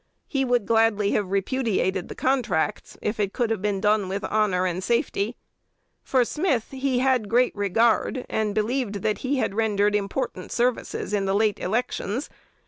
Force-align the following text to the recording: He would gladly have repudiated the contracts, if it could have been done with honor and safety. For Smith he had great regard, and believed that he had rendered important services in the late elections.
He 0.25 0.43
would 0.43 0.65
gladly 0.65 1.11
have 1.11 1.29
repudiated 1.29 2.07
the 2.09 2.15
contracts, 2.15 2.97
if 3.03 3.19
it 3.19 3.33
could 3.33 3.51
have 3.51 3.61
been 3.61 3.79
done 3.79 4.09
with 4.09 4.23
honor 4.23 4.65
and 4.65 4.83
safety. 4.83 5.35
For 6.01 6.25
Smith 6.25 6.71
he 6.71 6.97
had 6.97 7.29
great 7.29 7.55
regard, 7.55 8.25
and 8.27 8.55
believed 8.55 9.03
that 9.03 9.19
he 9.19 9.37
had 9.37 9.53
rendered 9.53 9.93
important 9.93 10.51
services 10.51 11.13
in 11.13 11.25
the 11.25 11.35
late 11.35 11.59
elections. 11.59 12.31